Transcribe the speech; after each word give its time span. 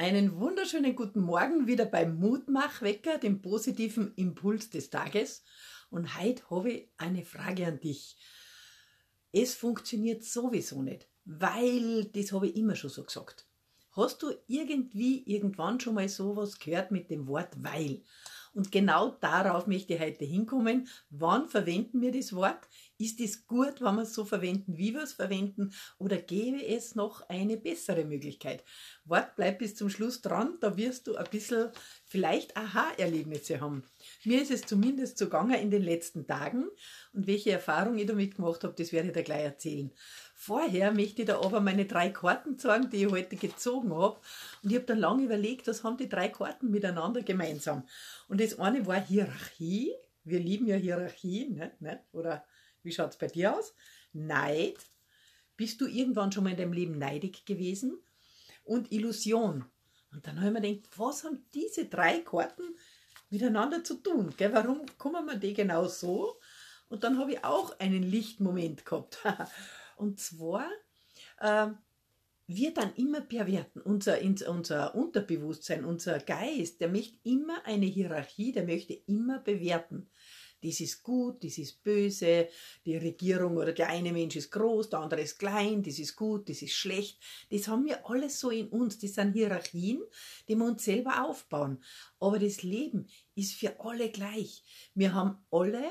Einen 0.00 0.38
wunderschönen 0.38 0.94
guten 0.94 1.18
Morgen 1.22 1.66
wieder 1.66 1.84
beim 1.84 2.20
Mutmachwecker, 2.20 3.18
dem 3.18 3.42
positiven 3.42 4.14
Impuls 4.14 4.70
des 4.70 4.90
Tages. 4.90 5.42
Und 5.90 6.16
heute 6.20 6.48
habe 6.50 6.70
ich 6.70 6.88
eine 6.98 7.24
Frage 7.24 7.66
an 7.66 7.80
dich. 7.80 8.16
Es 9.32 9.56
funktioniert 9.56 10.22
sowieso 10.22 10.82
nicht, 10.82 11.08
weil 11.24 12.04
das 12.04 12.30
habe 12.30 12.46
ich 12.46 12.54
immer 12.54 12.76
schon 12.76 12.90
so 12.90 13.02
gesagt. 13.02 13.48
Hast 13.90 14.22
du 14.22 14.32
irgendwie 14.46 15.24
irgendwann 15.26 15.80
schon 15.80 15.96
mal 15.96 16.08
sowas 16.08 16.60
gehört 16.60 16.92
mit 16.92 17.10
dem 17.10 17.26
Wort 17.26 17.56
weil? 17.56 18.04
Und 18.54 18.70
genau 18.70 19.16
darauf 19.20 19.66
möchte 19.66 19.94
ich 19.94 20.00
heute 20.00 20.24
hinkommen. 20.24 20.86
Wann 21.10 21.48
verwenden 21.48 22.00
wir 22.02 22.12
das 22.12 22.32
Wort? 22.32 22.68
Ist 23.00 23.20
es 23.20 23.46
gut, 23.46 23.80
wenn 23.80 23.94
wir 23.94 24.02
es 24.02 24.12
so 24.12 24.24
verwenden, 24.24 24.76
wie 24.76 24.92
wir 24.92 25.04
es 25.04 25.12
verwenden? 25.12 25.72
Oder 25.98 26.16
gäbe 26.16 26.66
es 26.66 26.96
noch 26.96 27.28
eine 27.28 27.56
bessere 27.56 28.04
Möglichkeit? 28.04 28.64
Wort 29.04 29.36
bleibt 29.36 29.60
bis 29.60 29.76
zum 29.76 29.88
Schluss 29.88 30.20
dran, 30.20 30.58
da 30.60 30.76
wirst 30.76 31.06
du 31.06 31.14
ein 31.14 31.30
bisschen 31.30 31.70
vielleicht 32.04 32.56
Aha-Erlebnisse 32.56 33.60
haben. 33.60 33.84
Mir 34.24 34.42
ist 34.42 34.50
es 34.50 34.62
zumindest 34.62 35.16
zugange 35.16 35.60
in 35.60 35.70
den 35.70 35.82
letzten 35.82 36.26
Tagen 36.26 36.64
und 37.12 37.28
welche 37.28 37.52
Erfahrungen 37.52 37.98
ich 37.98 38.06
damit 38.06 38.34
gemacht 38.34 38.64
habe, 38.64 38.74
das 38.76 38.90
werde 38.90 39.08
ich 39.08 39.14
dir 39.14 39.22
gleich 39.22 39.44
erzählen. 39.44 39.92
Vorher 40.34 40.92
möchte 40.92 41.22
ich 41.22 41.26
dir 41.26 41.38
aber 41.38 41.60
meine 41.60 41.86
drei 41.86 42.10
Karten 42.10 42.58
zeigen, 42.58 42.90
die 42.90 43.04
ich 43.04 43.10
heute 43.10 43.36
gezogen 43.36 43.94
habe. 43.94 44.18
Und 44.62 44.70
ich 44.70 44.76
habe 44.76 44.86
dann 44.86 44.98
lange 44.98 45.22
überlegt, 45.22 45.68
was 45.68 45.84
haben 45.84 45.96
die 45.96 46.08
drei 46.08 46.28
Karten 46.28 46.72
miteinander 46.72 47.22
gemeinsam. 47.22 47.84
Und 48.26 48.40
das 48.40 48.58
eine 48.58 48.86
war 48.86 49.00
Hierarchie. 49.00 49.92
Wir 50.24 50.40
lieben 50.40 50.66
ja 50.66 50.76
Hierarchie, 50.76 51.48
ne? 51.50 51.72
ne? 51.78 52.00
oder 52.12 52.44
wie 52.82 52.92
schaut 52.92 53.10
es 53.10 53.18
bei 53.18 53.26
dir 53.26 53.56
aus? 53.56 53.74
Neid. 54.12 54.78
Bist 55.56 55.80
du 55.80 55.86
irgendwann 55.86 56.32
schon 56.32 56.44
mal 56.44 56.50
in 56.50 56.56
deinem 56.56 56.72
Leben 56.72 56.98
neidig 56.98 57.44
gewesen? 57.44 57.98
Und 58.64 58.92
Illusion. 58.92 59.64
Und 60.12 60.26
dann 60.26 60.36
habe 60.36 60.48
ich 60.48 60.52
mir 60.52 60.60
gedacht, 60.60 60.98
was 60.98 61.24
haben 61.24 61.44
diese 61.54 61.86
drei 61.86 62.20
Karten 62.20 62.76
miteinander 63.30 63.84
zu 63.84 63.94
tun? 63.94 64.32
Gell? 64.36 64.52
Warum 64.52 64.86
kommen 64.96 65.26
wir 65.26 65.36
die 65.36 65.54
genau 65.54 65.86
so? 65.86 66.38
Und 66.88 67.04
dann 67.04 67.18
habe 67.18 67.32
ich 67.32 67.44
auch 67.44 67.78
einen 67.78 68.02
Lichtmoment 68.02 68.84
gehabt. 68.86 69.18
Und 69.96 70.20
zwar, 70.20 70.66
äh, 71.38 71.68
wir 72.46 72.72
dann 72.72 72.94
immer 72.94 73.20
perverten. 73.20 73.82
Unser, 73.82 74.18
unser 74.48 74.94
Unterbewusstsein, 74.94 75.84
unser 75.84 76.18
Geist, 76.18 76.80
der 76.80 76.88
möchte 76.88 77.18
immer 77.24 77.64
eine 77.66 77.86
Hierarchie, 77.86 78.52
der 78.52 78.64
möchte 78.64 78.94
immer 78.94 79.38
bewerten. 79.38 80.08
Das 80.62 80.80
ist 80.80 81.02
gut, 81.02 81.44
das 81.44 81.58
ist 81.58 81.82
böse, 81.84 82.48
die 82.84 82.96
Regierung 82.96 83.56
oder 83.56 83.72
der 83.72 83.88
eine 83.88 84.12
Mensch 84.12 84.36
ist 84.36 84.50
groß, 84.50 84.90
der 84.90 85.00
andere 85.00 85.20
ist 85.20 85.38
klein, 85.38 85.82
das 85.82 85.98
ist 85.98 86.16
gut, 86.16 86.48
das 86.48 86.62
ist 86.62 86.72
schlecht. 86.72 87.20
Das 87.50 87.68
haben 87.68 87.84
wir 87.84 88.08
alles 88.08 88.40
so 88.40 88.50
in 88.50 88.68
uns. 88.68 88.98
Das 88.98 89.14
sind 89.14 89.32
Hierarchien, 89.32 90.02
die 90.48 90.56
wir 90.56 90.64
uns 90.64 90.84
selber 90.84 91.24
aufbauen. 91.24 91.82
Aber 92.18 92.38
das 92.38 92.62
Leben 92.62 93.08
ist 93.34 93.54
für 93.54 93.78
alle 93.80 94.10
gleich. 94.10 94.64
Wir 94.94 95.14
haben 95.14 95.38
alle 95.50 95.84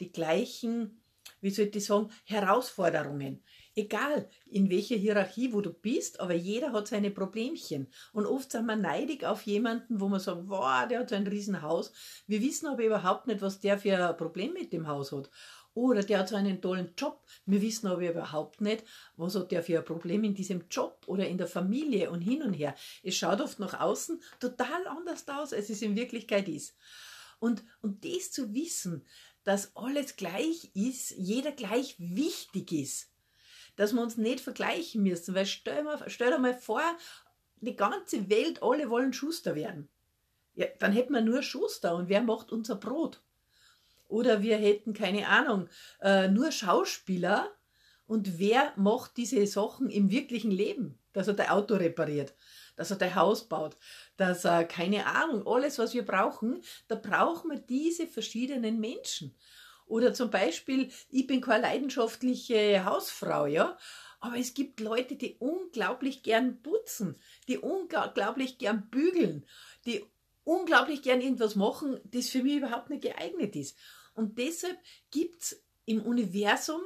die 0.00 0.10
gleichen, 0.10 1.00
wie 1.40 1.50
soll 1.50 1.70
ich 1.72 1.84
sagen, 1.84 2.10
Herausforderungen 2.24 3.42
egal 3.78 4.28
in 4.46 4.68
welcher 4.70 4.96
Hierarchie, 4.96 5.52
wo 5.52 5.60
du 5.60 5.72
bist, 5.72 6.20
aber 6.20 6.34
jeder 6.34 6.72
hat 6.72 6.88
seine 6.88 7.10
Problemchen. 7.10 7.88
Und 8.12 8.26
oft 8.26 8.50
sind 8.50 8.66
wir 8.66 8.76
neidig 8.76 9.24
auf 9.24 9.42
jemanden, 9.42 10.00
wo 10.00 10.08
man 10.08 10.20
sagt, 10.20 10.48
wow, 10.48 10.86
der 10.88 11.00
hat 11.00 11.10
so 11.10 11.14
ein 11.14 11.26
Riesenhaus. 11.26 11.92
Wir 12.26 12.42
wissen 12.42 12.66
aber 12.66 12.84
überhaupt 12.84 13.26
nicht, 13.26 13.40
was 13.40 13.60
der 13.60 13.78
für 13.78 14.08
ein 14.08 14.16
Problem 14.16 14.52
mit 14.52 14.72
dem 14.72 14.88
Haus 14.88 15.12
hat. 15.12 15.30
Oder 15.74 16.02
der 16.02 16.18
hat 16.18 16.28
so 16.28 16.34
einen 16.34 16.60
tollen 16.60 16.92
Job. 16.96 17.22
Wir 17.46 17.62
wissen 17.62 17.86
aber 17.86 18.10
überhaupt 18.10 18.60
nicht, 18.60 18.84
was 19.16 19.36
hat 19.36 19.52
der 19.52 19.62
für 19.62 19.78
ein 19.78 19.84
Problem 19.84 20.24
in 20.24 20.34
diesem 20.34 20.64
Job 20.68 21.04
oder 21.06 21.28
in 21.28 21.38
der 21.38 21.46
Familie 21.46 22.10
und 22.10 22.20
hin 22.20 22.42
und 22.42 22.52
her. 22.52 22.74
Es 23.04 23.14
schaut 23.14 23.40
oft 23.40 23.60
nach 23.60 23.78
außen 23.78 24.20
total 24.40 24.88
anders 24.88 25.28
aus, 25.28 25.52
als 25.52 25.70
es 25.70 25.82
in 25.82 25.94
Wirklichkeit 25.94 26.48
ist. 26.48 26.76
Und, 27.38 27.62
und 27.80 28.04
das 28.04 28.32
zu 28.32 28.52
wissen, 28.52 29.06
dass 29.44 29.76
alles 29.76 30.16
gleich 30.16 30.72
ist, 30.74 31.10
jeder 31.16 31.52
gleich 31.52 31.94
wichtig 31.98 32.72
ist, 32.72 33.12
dass 33.78 33.92
wir 33.92 34.02
uns 34.02 34.16
nicht 34.16 34.40
vergleichen 34.40 35.02
müssen. 35.04 35.34
Weil 35.34 35.46
stell, 35.46 35.84
mal, 35.84 36.02
stell 36.08 36.32
dir 36.32 36.38
mal 36.38 36.52
vor, 36.54 36.82
die 37.60 37.76
ganze 37.76 38.28
Welt, 38.28 38.62
alle 38.62 38.90
wollen 38.90 39.12
Schuster 39.12 39.54
werden. 39.54 39.88
Ja, 40.54 40.66
dann 40.80 40.92
hätten 40.92 41.14
wir 41.14 41.20
nur 41.20 41.42
Schuster 41.42 41.94
und 41.94 42.08
wer 42.08 42.20
macht 42.20 42.50
unser 42.50 42.74
Brot? 42.74 43.22
Oder 44.08 44.42
wir 44.42 44.56
hätten, 44.56 44.94
keine 44.94 45.28
Ahnung, 45.28 45.68
äh, 46.00 46.28
nur 46.28 46.50
Schauspieler 46.50 47.50
und 48.06 48.40
wer 48.40 48.72
macht 48.76 49.16
diese 49.16 49.46
Sachen 49.46 49.90
im 49.90 50.10
wirklichen 50.10 50.50
Leben? 50.50 50.98
Dass 51.12 51.28
er 51.28 51.34
dein 51.34 51.50
Auto 51.50 51.74
repariert, 51.74 52.34
dass 52.74 52.90
er 52.90 52.96
dein 52.96 53.14
Haus 53.14 53.48
baut, 53.48 53.76
dass 54.16 54.44
er, 54.44 54.64
keine 54.64 55.06
Ahnung, 55.06 55.46
alles, 55.46 55.78
was 55.78 55.94
wir 55.94 56.04
brauchen, 56.04 56.62
da 56.88 56.96
brauchen 56.96 57.50
wir 57.50 57.58
diese 57.58 58.08
verschiedenen 58.08 58.80
Menschen. 58.80 59.36
Oder 59.88 60.14
zum 60.14 60.30
Beispiel, 60.30 60.90
ich 61.10 61.26
bin 61.26 61.40
keine 61.40 61.62
leidenschaftliche 61.62 62.84
Hausfrau, 62.84 63.46
ja. 63.46 63.76
Aber 64.20 64.36
es 64.36 64.54
gibt 64.54 64.80
Leute, 64.80 65.16
die 65.16 65.36
unglaublich 65.38 66.22
gern 66.22 66.60
putzen, 66.62 67.16
die 67.46 67.58
unglaublich 67.58 68.58
gern 68.58 68.88
bügeln, 68.90 69.46
die 69.86 70.04
unglaublich 70.44 71.02
gern 71.02 71.20
irgendwas 71.20 71.56
machen, 71.56 72.00
das 72.04 72.28
für 72.28 72.42
mich 72.42 72.56
überhaupt 72.56 72.90
nicht 72.90 73.02
geeignet 73.02 73.54
ist. 73.54 73.76
Und 74.14 74.38
deshalb 74.38 74.78
gibt 75.10 75.42
es 75.42 75.62
im 75.84 76.02
Universum 76.02 76.80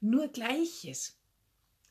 nur 0.00 0.28
Gleiches. 0.28 1.18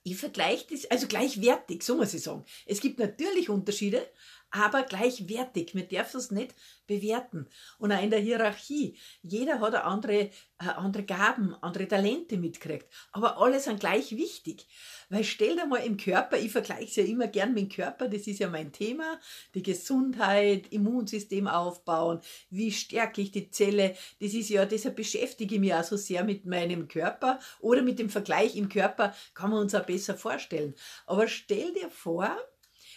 Ich 0.04 0.18
vergleiche 0.18 0.66
das, 0.72 0.90
also 0.90 1.06
gleichwertig, 1.08 1.84
so 1.84 1.96
muss 1.96 2.14
ich 2.14 2.24
sagen. 2.24 2.46
Es 2.66 2.80
gibt 2.80 2.98
natürlich 2.98 3.50
Unterschiede, 3.50 4.08
aber 4.52 4.84
gleichwertig. 4.84 5.76
Wir 5.76 5.88
dürfen 5.88 6.18
es 6.18 6.32
nicht 6.32 6.56
bewerten. 6.88 7.48
Und 7.78 7.92
auch 7.92 8.02
in 8.02 8.10
der 8.10 8.20
Hierarchie. 8.20 8.98
Jeder 9.22 9.60
hat 9.60 9.76
andere, 9.76 10.30
äh, 10.60 10.70
andere 10.76 11.04
Gaben, 11.04 11.54
andere 11.62 11.88
Talente 11.88 12.38
mitgekriegt. 12.38 12.88
Aber 13.12 13.40
alle 13.40 13.60
sind 13.60 13.80
gleich 13.80 14.16
wichtig. 14.16 14.68
Weil 15.10 15.24
stell 15.24 15.56
dir 15.56 15.66
mal 15.66 15.78
im 15.78 15.98
Körper, 15.98 16.38
ich 16.38 16.52
vergleiche 16.52 16.86
es 16.86 16.96
ja 16.96 17.04
immer 17.04 17.28
gern 17.28 17.54
mit 17.54 17.64
dem 17.64 17.70
Körper, 17.70 18.08
das 18.10 18.28
ist 18.28 18.40
ja 18.40 18.50
mein 18.50 18.72
Thema, 18.74 19.20
die 19.54 19.64
Gesundheit, 19.64 20.68
Immunsystem 20.72 21.48
aufbauen, 21.48 22.20
wie 22.50 22.72
stärke 22.72 23.22
ich 23.22 23.32
die 23.32 23.50
Zelle, 23.50 23.96
das 24.20 24.34
ist 24.34 24.50
ja, 24.50 24.66
deshalb 24.66 24.96
beschäftige 24.98 25.56
ich 25.56 25.62
mich 25.62 25.74
auch 25.74 25.84
so 25.84 25.96
sehr 25.96 26.24
mit 26.24 26.46
meinem 26.46 26.88
Körper 26.88 27.40
oder 27.60 27.82
mit 27.82 28.00
dem 28.00 28.10
Vergleich 28.10 28.56
im 28.56 28.68
Körper, 28.68 29.16
kann 29.34 29.52
man 29.52 29.60
uns 29.60 29.76
auch 29.76 29.86
besser 29.86 30.16
vorstellen. 30.16 30.76
Aber 31.06 31.28
stell 31.28 31.74
dir 31.74 31.90
vor, 31.90 32.38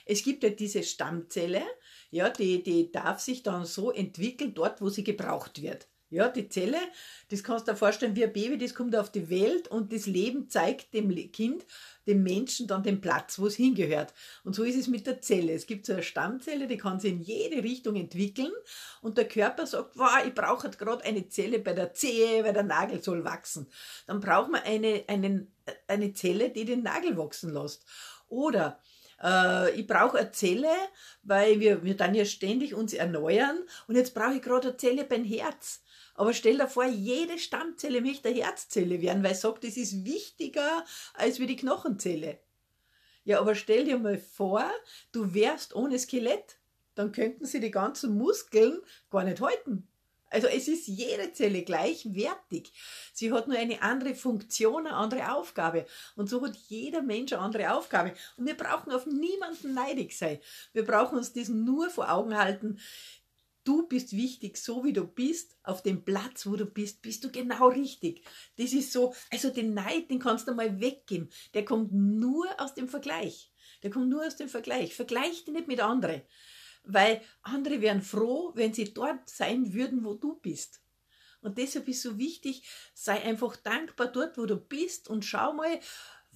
es 0.07 0.23
gibt 0.23 0.43
ja 0.43 0.51
diese 0.51 0.83
Stammzelle, 0.83 1.63
ja, 2.11 2.29
die, 2.29 2.63
die 2.63 2.91
darf 2.91 3.21
sich 3.21 3.43
dann 3.43 3.65
so 3.65 3.91
entwickeln, 3.91 4.55
dort, 4.55 4.81
wo 4.81 4.89
sie 4.89 5.05
gebraucht 5.05 5.63
wird. 5.63 5.87
Ja, 6.13 6.29
die 6.29 6.49
Zelle, 6.49 6.79
das 7.29 7.45
kannst 7.45 7.69
du 7.69 7.71
dir 7.73 7.77
vorstellen 7.77 8.17
wie 8.17 8.25
ein 8.25 8.33
Baby, 8.33 8.59
das 8.59 8.75
kommt 8.75 8.97
auf 8.97 9.13
die 9.13 9.31
Welt 9.31 9.69
und 9.69 9.93
das 9.93 10.07
Leben 10.07 10.49
zeigt 10.49 10.93
dem 10.93 11.09
Kind, 11.31 11.65
dem 12.09 12.25
Menschen 12.25 12.67
dann 12.67 12.83
den 12.83 13.01
Platz, 13.01 13.39
wo 13.39 13.47
es 13.47 13.55
hingehört. 13.55 14.13
Und 14.43 14.57
so 14.57 14.65
ist 14.65 14.75
es 14.75 14.89
mit 14.89 15.07
der 15.07 15.21
Zelle. 15.21 15.53
Es 15.53 15.67
gibt 15.67 15.87
so 15.87 15.93
eine 15.93 16.03
Stammzelle, 16.03 16.67
die 16.67 16.79
kann 16.79 16.99
sich 16.99 17.13
in 17.13 17.21
jede 17.21 17.63
Richtung 17.63 17.95
entwickeln 17.95 18.51
und 19.03 19.19
der 19.19 19.29
Körper 19.29 19.69
sagt, 19.69 19.97
wow, 19.97 20.19
ich 20.27 20.35
brauche 20.35 20.65
halt 20.65 20.79
gerade 20.79 21.05
eine 21.05 21.29
Zelle 21.29 21.61
bei 21.61 21.75
der 21.75 21.95
Zehe, 21.95 22.43
weil 22.43 22.55
der 22.55 22.65
Nagel 22.65 23.01
soll 23.01 23.25
wachsen. 23.25 23.69
Dann 24.09 24.19
braucht 24.19 24.51
man 24.51 24.63
eine, 24.63 25.05
einen, 25.07 25.53
eine 25.87 26.13
Zelle, 26.13 26.51
die 26.51 26.65
den 26.65 26.83
Nagel 26.83 27.17
wachsen 27.17 27.55
lässt. 27.55 27.87
Oder 28.27 28.81
äh, 29.23 29.71
ich 29.73 29.87
brauche 29.87 30.19
eine 30.19 30.33
Zelle, 30.33 30.73
weil 31.23 31.61
wir, 31.61 31.85
wir 31.85 31.97
dann 31.97 32.15
ja 32.15 32.25
ständig 32.25 32.75
uns 32.75 32.93
erneuern 32.93 33.59
und 33.87 33.97
jetzt 33.97 34.15
brauche 34.15 34.35
ich 34.35 34.43
gerade 34.43 34.69
eine 34.69 34.77
Zelle 34.77 35.05
beim 35.05 35.25
Herz. 35.25 35.83
Aber 36.15 36.35
stell 36.35 36.59
dir 36.59 36.69
vor, 36.69 36.85
jede 36.85 37.39
Stammzelle 37.39 38.01
möchte 38.01 38.29
eine 38.29 38.45
Herzzelle 38.45 39.01
werden, 39.01 39.23
weil 39.23 39.33
es 39.33 39.41
sagt, 39.41 39.65
das 39.65 39.77
ist 39.77 40.05
wichtiger 40.05 40.85
als 41.15 41.41
wie 41.41 41.47
die 41.47 41.57
Knochenzelle. 41.57 42.39
Ja, 43.25 43.41
aber 43.41 43.55
stell 43.55 43.85
dir 43.85 43.99
mal 43.99 44.19
vor, 44.19 44.71
du 45.13 45.35
wärst 45.35 45.75
ohne 45.75 45.99
Skelett. 45.99 46.59
Dann 46.95 47.13
könnten 47.13 47.47
sie 47.47 47.61
die 47.61 47.71
ganzen 47.71 48.19
Muskeln 48.19 48.81
gar 49.11 49.25
nicht 49.25 49.41
halten. 49.41 49.89
Also 50.31 50.47
es 50.47 50.69
ist 50.69 50.87
jede 50.87 51.33
Zelle 51.33 51.63
gleichwertig. 51.63 52.73
Sie 53.13 53.33
hat 53.33 53.49
nur 53.49 53.59
eine 53.59 53.83
andere 53.83 54.15
Funktion, 54.15 54.87
eine 54.87 54.97
andere 54.97 55.35
Aufgabe. 55.35 55.87
Und 56.15 56.31
so 56.31 56.41
hat 56.47 56.57
jeder 56.69 57.03
Mensch 57.03 57.33
eine 57.33 57.43
andere 57.43 57.75
Aufgabe. 57.75 58.15
Und 58.37 58.47
wir 58.47 58.57
brauchen 58.57 58.93
auf 58.93 59.07
niemanden 59.07 59.75
neidig 59.75 60.17
sein. 60.17 60.39
Wir 60.73 60.85
brauchen 60.85 61.19
uns 61.19 61.33
das 61.33 61.49
nur 61.49 61.91
vor 61.91 62.11
Augen 62.11 62.39
halten. 62.39 62.79
Du 63.65 63.87
bist 63.87 64.17
wichtig, 64.17 64.57
so 64.57 64.85
wie 64.85 64.93
du 64.93 65.05
bist, 65.05 65.57
auf 65.65 65.83
dem 65.83 66.03
Platz, 66.05 66.47
wo 66.47 66.57
du 66.57 66.65
bist, 66.65 67.03
bist 67.03 67.25
du 67.25 67.31
genau 67.31 67.69
richtig. 67.69 68.25
Das 68.57 68.73
ist 68.73 68.93
so, 68.93 69.15
also 69.31 69.51
den 69.51 69.75
Neid, 69.75 70.11
den 70.11 70.19
kannst 70.19 70.49
du 70.49 70.55
mal 70.55 70.81
weggeben. 70.81 71.29
Der 71.53 71.65
kommt 71.65 71.93
nur 71.93 72.49
aus 72.59 72.75
dem 72.75 72.89
Vergleich. 72.89 73.53
Der 73.83 73.91
kommt 73.91 74.09
nur 74.09 74.27
aus 74.27 74.37
dem 74.37 74.49
Vergleich. 74.49 74.95
Vergleich 74.95 75.45
dich 75.45 75.55
nicht 75.55 75.69
mit 75.69 75.81
anderen 75.81 76.23
weil 76.85 77.21
andere 77.43 77.81
wären 77.81 78.03
froh, 78.03 78.53
wenn 78.55 78.75
sie 78.75 78.93
dort 78.93 79.29
sein 79.29 79.73
würden, 79.73 80.05
wo 80.05 80.15
du 80.15 80.35
bist. 80.41 80.81
Und 81.43 81.59
deshalb 81.59 81.89
ist 81.89 82.03
so 82.03 82.19
wichtig, 82.19 82.63
sei 82.95 83.23
einfach 83.23 83.57
dankbar 83.57 84.09
dort, 84.09 84.37
wo 84.37 84.47
du 84.47 84.57
bist 84.57 85.09
und 85.09 85.25
schau 85.25 85.53
mal, 85.53 85.81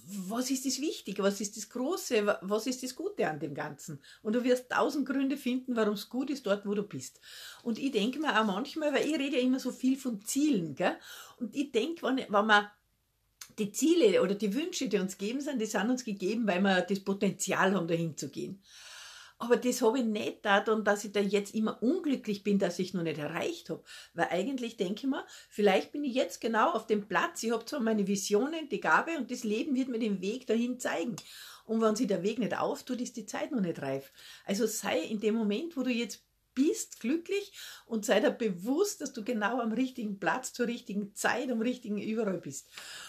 was 0.06 0.50
ist 0.50 0.66
das 0.66 0.80
Wichtige, 0.80 1.22
was 1.22 1.40
ist 1.40 1.56
das 1.56 1.68
Große, 1.68 2.38
was 2.42 2.66
ist 2.66 2.82
das 2.82 2.94
Gute 2.94 3.28
an 3.28 3.38
dem 3.38 3.54
Ganzen. 3.54 4.02
Und 4.22 4.34
du 4.34 4.44
wirst 4.44 4.70
tausend 4.70 5.06
Gründe 5.06 5.36
finden, 5.36 5.76
warum 5.76 5.94
es 5.94 6.08
gut 6.08 6.30
ist 6.30 6.46
dort, 6.46 6.66
wo 6.66 6.74
du 6.74 6.82
bist. 6.82 7.20
Und 7.62 7.78
ich 7.78 7.92
denke 7.92 8.18
mir 8.18 8.38
auch 8.38 8.44
manchmal, 8.44 8.92
weil 8.92 9.06
ich 9.06 9.18
rede 9.18 9.36
ja 9.36 9.42
immer 9.42 9.60
so 9.60 9.72
viel 9.72 9.96
von 9.96 10.20
Zielen, 10.22 10.74
gell? 10.74 10.96
und 11.38 11.54
ich 11.54 11.72
denke, 11.72 12.02
wenn, 12.06 12.18
wenn 12.18 12.46
man 12.46 12.70
die 13.58 13.72
Ziele 13.72 14.20
oder 14.22 14.34
die 14.34 14.54
Wünsche, 14.54 14.88
die 14.88 14.98
uns 14.98 15.16
gegeben 15.16 15.40
sind, 15.40 15.60
die 15.60 15.66
sind 15.66 15.88
uns 15.88 16.04
gegeben, 16.04 16.46
weil 16.46 16.60
wir 16.60 16.80
das 16.82 17.00
Potenzial 17.00 17.74
haben, 17.74 17.86
dahin 17.86 18.16
zu 18.16 18.28
gehen. 18.30 18.62
Aber 19.38 19.56
das 19.56 19.82
habe 19.82 19.98
ich 19.98 20.04
nicht 20.04 20.46
und 20.68 20.84
dass 20.86 21.04
ich 21.04 21.12
da 21.12 21.20
jetzt 21.20 21.54
immer 21.54 21.82
unglücklich 21.82 22.44
bin, 22.44 22.58
dass 22.58 22.78
ich 22.78 22.94
noch 22.94 23.02
nicht 23.02 23.18
erreicht 23.18 23.68
habe. 23.68 23.82
Weil 24.14 24.28
eigentlich 24.30 24.76
denke 24.76 25.06
ich 25.06 25.10
mir, 25.10 25.26
vielleicht 25.48 25.92
bin 25.92 26.04
ich 26.04 26.14
jetzt 26.14 26.40
genau 26.40 26.72
auf 26.72 26.86
dem 26.86 27.08
Platz. 27.08 27.42
Ich 27.42 27.50
habe 27.50 27.64
zwar 27.64 27.80
meine 27.80 28.06
Visionen, 28.06 28.68
die 28.68 28.80
Gabe 28.80 29.18
und 29.18 29.30
das 29.30 29.44
Leben 29.44 29.74
wird 29.74 29.88
mir 29.88 29.98
den 29.98 30.20
Weg 30.20 30.46
dahin 30.46 30.78
zeigen. 30.78 31.16
Und 31.64 31.80
wenn 31.80 31.96
sich 31.96 32.06
der 32.06 32.22
Weg 32.22 32.38
nicht 32.38 32.56
auftut, 32.56 33.00
ist 33.00 33.16
die 33.16 33.26
Zeit 33.26 33.50
noch 33.50 33.60
nicht 33.60 33.82
reif. 33.82 34.12
Also 34.44 34.66
sei 34.66 35.00
in 35.00 35.20
dem 35.20 35.34
Moment, 35.34 35.76
wo 35.76 35.82
du 35.82 35.90
jetzt 35.90 36.22
bist 36.54 37.00
glücklich 37.00 37.52
und 37.86 38.04
sei 38.04 38.20
dir 38.20 38.30
bewusst, 38.30 39.00
dass 39.00 39.12
du 39.12 39.24
genau 39.24 39.60
am 39.60 39.72
richtigen 39.72 40.18
Platz 40.18 40.52
zur 40.52 40.66
richtigen 40.66 41.14
Zeit, 41.14 41.50
am 41.50 41.60
richtigen 41.60 42.00
überall 42.00 42.38
bist. 42.38 42.68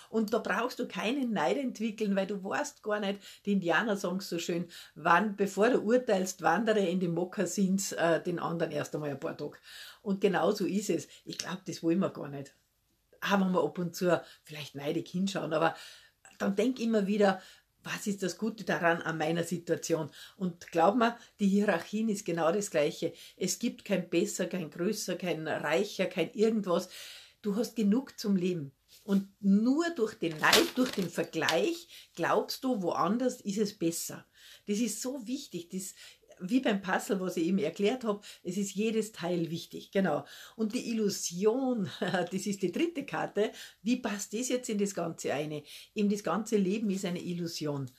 Und 0.09 0.33
da 0.33 0.39
brauchst 0.39 0.79
du 0.79 0.87
keinen 0.87 1.31
Neid 1.33 1.57
entwickeln, 1.57 2.15
weil 2.15 2.27
du 2.27 2.43
weißt 2.43 2.83
gar 2.83 2.99
nicht, 2.99 3.19
die 3.45 3.53
Indianer 3.53 3.97
sagen 3.97 4.19
so 4.19 4.39
schön, 4.39 4.67
wann, 4.95 5.35
bevor 5.35 5.69
du 5.69 5.79
urteilst, 5.79 6.41
wandere 6.41 6.79
in 6.79 6.99
die 6.99 7.07
Mokassins 7.07 7.91
äh, 7.93 8.21
den 8.21 8.39
anderen 8.39 8.71
erst 8.71 8.95
einmal 8.95 9.11
ein 9.11 9.19
paar 9.19 9.37
Tage. 9.37 9.57
Und 10.01 10.21
genau 10.21 10.51
so 10.51 10.65
ist 10.65 10.89
es. 10.89 11.07
Ich 11.25 11.37
glaube, 11.37 11.61
das 11.65 11.83
wollen 11.83 11.99
wir 11.99 12.09
gar 12.09 12.27
nicht. 12.27 12.53
Wenn 13.27 13.51
wir 13.51 13.63
ab 13.63 13.79
und 13.79 13.95
zu 13.95 14.21
vielleicht 14.43 14.75
neidig 14.75 15.09
hinschauen, 15.09 15.51
aber 15.51 15.75
dann 16.37 16.55
denk 16.55 16.79
immer 16.79 17.07
wieder, 17.07 17.41
was 17.85 18.07
ist 18.07 18.23
das 18.23 18.37
Gute 18.37 18.63
daran 18.63 19.01
an 19.03 19.17
meiner 19.17 19.43
Situation? 19.43 20.09
Und 20.37 20.71
glaub 20.71 20.95
mir, 20.95 21.17
die 21.39 21.47
Hierarchien 21.47 22.09
ist 22.09 22.25
genau 22.25 22.51
das 22.51 22.71
Gleiche. 22.71 23.13
Es 23.37 23.59
gibt 23.59 23.85
kein 23.85 24.09
besser, 24.09 24.47
kein 24.47 24.71
größer, 24.71 25.15
kein 25.15 25.47
reicher, 25.47 26.07
kein 26.07 26.31
irgendwas. 26.33 26.89
Du 27.43 27.55
hast 27.55 27.75
genug 27.75 28.19
zum 28.19 28.35
Leben. 28.35 28.71
Und 29.03 29.29
nur 29.39 29.87
durch 29.91 30.15
den 30.15 30.35
Neid, 30.39 30.75
durch 30.75 30.91
den 30.91 31.09
Vergleich 31.09 32.09
glaubst 32.15 32.63
du, 32.63 32.81
woanders 32.81 33.39
ist 33.39 33.59
es 33.59 33.77
besser. 33.77 34.25
Das 34.65 34.79
ist 34.79 34.99
so 34.99 35.27
wichtig. 35.27 35.69
Das 35.69 35.93
wie 36.39 36.59
beim 36.59 36.81
Puzzle, 36.81 37.19
was 37.19 37.37
ich 37.37 37.47
eben 37.47 37.59
erklärt 37.59 38.03
habe, 38.03 38.21
es 38.43 38.57
ist 38.57 38.75
jedes 38.75 39.11
Teil 39.11 39.49
wichtig, 39.51 39.91
genau. 39.91 40.25
Und 40.55 40.73
die 40.73 40.89
Illusion, 40.89 41.89
das 41.99 42.45
ist 42.45 42.61
die 42.61 42.71
dritte 42.71 43.05
Karte, 43.05 43.51
wie 43.81 43.97
passt 43.97 44.33
das 44.33 44.49
jetzt 44.49 44.69
in 44.69 44.77
das 44.77 44.93
Ganze 44.93 45.33
eine? 45.33 45.63
Eben 45.93 46.09
das 46.09 46.23
ganze 46.23 46.57
Leben 46.57 46.89
ist 46.89 47.05
eine 47.05 47.21
Illusion 47.21 47.89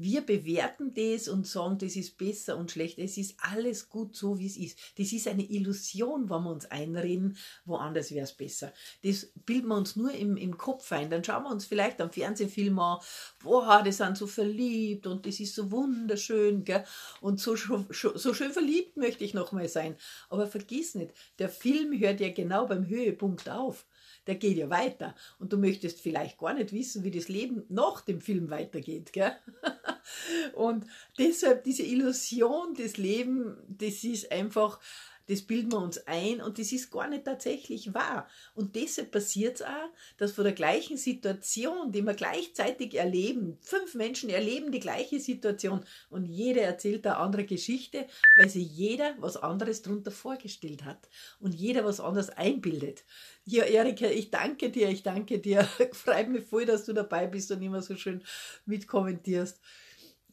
wir 0.00 0.20
bewerten 0.20 0.94
das 0.94 1.26
und 1.26 1.46
sagen, 1.46 1.78
das 1.78 1.96
ist 1.96 2.18
besser 2.18 2.56
und 2.56 2.70
schlecht. 2.70 2.98
Es 2.98 3.18
ist 3.18 3.34
alles 3.38 3.88
gut 3.88 4.14
so, 4.14 4.38
wie 4.38 4.46
es 4.46 4.56
ist. 4.56 4.78
Das 4.96 5.12
ist 5.12 5.26
eine 5.26 5.42
Illusion, 5.42 6.30
wenn 6.30 6.42
wir 6.42 6.52
uns 6.52 6.66
einreden, 6.66 7.36
woanders 7.64 8.12
wäre 8.12 8.24
es 8.24 8.32
besser. 8.32 8.72
Das 9.02 9.32
bilden 9.44 9.68
wir 9.68 9.76
uns 9.76 9.96
nur 9.96 10.12
im, 10.12 10.36
im 10.36 10.56
Kopf 10.56 10.92
ein. 10.92 11.10
Dann 11.10 11.24
schauen 11.24 11.42
wir 11.42 11.50
uns 11.50 11.64
vielleicht 11.64 12.00
am 12.00 12.12
Fernsehfilm 12.12 12.78
an, 12.78 13.00
boah, 13.42 13.82
die 13.84 13.92
sind 13.92 14.16
so 14.16 14.28
verliebt 14.28 15.06
und 15.08 15.26
das 15.26 15.40
ist 15.40 15.56
so 15.56 15.70
wunderschön, 15.72 16.62
gell? 16.62 16.84
Und 17.20 17.40
so, 17.40 17.56
so, 17.56 18.34
schön 18.34 18.52
verliebt 18.52 18.96
möchte 18.96 19.24
ich 19.24 19.34
noch 19.34 19.50
mal 19.50 19.68
sein. 19.68 19.96
Aber 20.28 20.46
vergiss 20.46 20.94
nicht, 20.94 21.12
der 21.40 21.48
Film 21.48 21.98
hört 21.98 22.20
ja 22.20 22.30
genau 22.30 22.66
beim 22.66 22.86
Höhepunkt 22.86 23.48
auf 23.48 23.84
der 24.26 24.36
geht 24.36 24.56
ja 24.56 24.70
weiter. 24.70 25.14
Und 25.38 25.52
du 25.52 25.56
möchtest 25.56 26.00
vielleicht 26.00 26.38
gar 26.38 26.54
nicht 26.54 26.72
wissen, 26.72 27.04
wie 27.04 27.10
das 27.10 27.28
Leben 27.28 27.64
nach 27.68 28.00
dem 28.00 28.20
Film 28.20 28.50
weitergeht. 28.50 29.12
Gell? 29.12 29.32
Und 30.54 30.86
deshalb 31.18 31.64
diese 31.64 31.82
Illusion 31.82 32.74
des 32.74 32.96
Lebens, 32.96 33.56
das 33.68 34.04
ist 34.04 34.32
einfach 34.32 34.80
das 35.28 35.42
bilden 35.42 35.72
wir 35.72 35.78
uns 35.78 35.98
ein 36.06 36.40
und 36.40 36.58
das 36.58 36.72
ist 36.72 36.90
gar 36.90 37.08
nicht 37.08 37.24
tatsächlich 37.24 37.92
wahr. 37.94 38.28
Und 38.54 38.74
deshalb 38.74 39.10
passiert 39.10 39.56
es 39.56 39.62
auch, 39.62 39.90
dass 40.16 40.32
von 40.32 40.44
der 40.44 40.54
gleichen 40.54 40.96
Situation, 40.96 41.92
die 41.92 42.02
wir 42.02 42.14
gleichzeitig 42.14 42.94
erleben, 42.94 43.58
fünf 43.60 43.94
Menschen 43.94 44.30
erleben 44.30 44.72
die 44.72 44.80
gleiche 44.80 45.20
Situation 45.20 45.84
und 46.08 46.24
jeder 46.24 46.62
erzählt 46.62 47.06
eine 47.06 47.18
andere 47.18 47.44
Geschichte, 47.44 48.06
weil 48.36 48.48
sich 48.48 48.68
jeder 48.70 49.14
was 49.18 49.36
anderes 49.36 49.82
darunter 49.82 50.10
vorgestellt 50.10 50.84
hat 50.84 51.08
und 51.40 51.54
jeder 51.54 51.84
was 51.84 52.00
anderes 52.00 52.30
einbildet. 52.30 53.04
Ja, 53.44 53.64
Erika, 53.64 54.06
ich 54.06 54.30
danke 54.30 54.70
dir, 54.70 54.88
ich 54.88 55.02
danke 55.02 55.38
dir. 55.38 55.64
Freut 55.92 56.28
mich 56.28 56.44
voll, 56.44 56.64
dass 56.64 56.84
du 56.84 56.92
dabei 56.92 57.26
bist 57.26 57.50
und 57.50 57.62
immer 57.62 57.82
so 57.82 57.96
schön 57.96 58.22
mitkommentierst. 58.66 59.60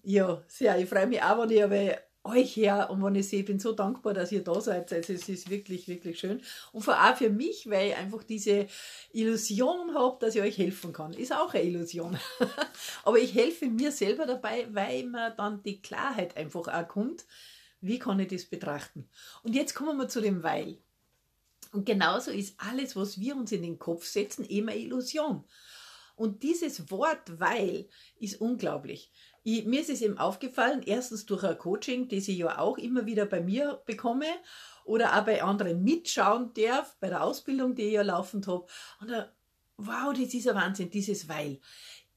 Ja, 0.03 0.43
sehr. 0.47 0.77
Ich 0.77 0.87
freue 0.87 1.07
mich 1.07 1.21
auch, 1.21 1.41
wenn 1.41 1.49
ich 1.49 1.63
aber 1.63 1.97
euch 2.25 2.55
her 2.55 2.89
und 2.89 3.03
wenn 3.03 3.15
ich 3.15 3.29
sehe, 3.29 3.41
ich 3.41 3.45
bin 3.45 3.59
so 3.59 3.71
dankbar, 3.71 4.13
dass 4.13 4.31
ihr 4.31 4.43
da 4.43 4.59
seid. 4.59 4.91
Also 4.91 5.13
es 5.13 5.29
ist 5.29 5.49
wirklich, 5.49 5.87
wirklich 5.87 6.19
schön. 6.19 6.41
Und 6.71 6.81
vor 6.81 6.99
allem 6.99 7.15
für 7.15 7.29
mich, 7.29 7.69
weil 7.69 7.89
ich 7.89 7.95
einfach 7.95 8.23
diese 8.23 8.67
Illusion 9.13 9.93
habe, 9.93 10.17
dass 10.19 10.35
ich 10.35 10.41
euch 10.41 10.57
helfen 10.57 10.91
kann. 10.91 11.13
Ist 11.13 11.33
auch 11.33 11.53
eine 11.53 11.63
Illusion. 11.63 12.17
Aber 13.03 13.19
ich 13.19 13.33
helfe 13.33 13.67
mir 13.67 13.91
selber 13.91 14.25
dabei, 14.25 14.67
weil 14.71 15.05
mir 15.05 15.31
dann 15.31 15.61
die 15.63 15.81
Klarheit 15.81 16.35
einfach 16.35 16.67
auch 16.67 16.87
kommt, 16.87 17.25
wie 17.81 17.99
kann 17.99 18.19
ich 18.19 18.29
das 18.29 18.45
betrachten. 18.45 19.07
Und 19.43 19.53
jetzt 19.53 19.75
kommen 19.75 19.97
wir 19.97 20.07
zu 20.07 20.21
dem 20.21 20.41
Weil. 20.43 20.79
Und 21.71 21.85
genauso 21.85 22.31
ist 22.31 22.55
alles, 22.57 22.95
was 22.95 23.19
wir 23.19 23.35
uns 23.35 23.51
in 23.51 23.61
den 23.61 23.77
Kopf 23.77 24.05
setzen, 24.05 24.45
immer 24.45 24.73
Illusion. 24.73 25.43
Und 26.15 26.43
dieses 26.43 26.89
Wort 26.89 27.39
weil 27.39 27.89
ist 28.19 28.39
unglaublich. 28.39 29.11
Ich, 29.47 29.63
mir 29.63 29.81
ist 29.81 29.91
es 29.91 30.01
eben 30.01 30.17
aufgefallen, 30.17 30.81
erstens 30.83 31.27
durch 31.27 31.43
ein 31.43 31.55
Coaching, 31.59 32.07
das 32.07 32.27
ich 32.27 32.39
ja 32.39 32.57
auch 32.57 32.79
immer 32.79 33.05
wieder 33.05 33.27
bei 33.27 33.41
mir 33.41 33.79
bekomme 33.85 34.25
oder 34.85 35.15
auch 35.15 35.23
bei 35.23 35.43
anderen 35.43 35.83
mitschauen 35.83 36.51
darf, 36.55 36.97
bei 36.99 37.09
der 37.09 37.23
Ausbildung, 37.23 37.75
die 37.75 37.83
ich 37.83 37.93
ja 37.93 38.01
laufend 38.01 38.47
habe. 38.47 38.65
Und 38.99 39.11
da, 39.11 39.31
wow, 39.77 40.11
das 40.19 40.33
ist 40.33 40.47
ein 40.47 40.55
Wahnsinn, 40.55 40.89
dieses 40.89 41.29
Weil. 41.29 41.59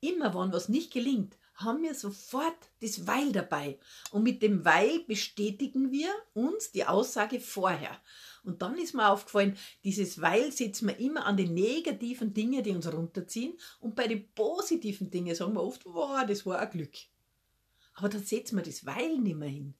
Immer, 0.00 0.34
wenn 0.34 0.54
was 0.54 0.70
nicht 0.70 0.90
gelingt, 0.90 1.36
haben 1.56 1.82
wir 1.82 1.94
sofort 1.94 2.56
das 2.80 3.06
Weil 3.06 3.30
dabei. 3.30 3.78
Und 4.10 4.22
mit 4.22 4.40
dem 4.40 4.64
Weil 4.64 5.00
bestätigen 5.00 5.92
wir 5.92 6.08
uns 6.32 6.72
die 6.72 6.86
Aussage 6.86 7.40
vorher. 7.40 8.00
Und 8.42 8.62
dann 8.62 8.78
ist 8.78 8.94
mir 8.94 9.10
aufgefallen, 9.10 9.58
dieses 9.84 10.22
Weil 10.22 10.50
setzen 10.50 10.88
wir 10.88 10.98
immer 10.98 11.26
an 11.26 11.36
die 11.36 11.50
negativen 11.50 12.32
Dinge, 12.32 12.62
die 12.62 12.70
uns 12.70 12.90
runterziehen. 12.90 13.58
Und 13.80 13.94
bei 13.94 14.06
den 14.06 14.32
positiven 14.32 15.10
Dingen 15.10 15.34
sagen 15.34 15.52
wir 15.52 15.62
oft, 15.62 15.84
wow, 15.84 16.24
das 16.26 16.46
war 16.46 16.58
ein 16.58 16.70
Glück. 16.70 16.94
Aber 17.98 18.08
dann 18.08 18.22
setzen 18.22 18.56
wir 18.56 18.62
das 18.62 18.86
Weil 18.86 19.18
nicht 19.18 19.36
mehr 19.36 19.48
hin. 19.48 19.74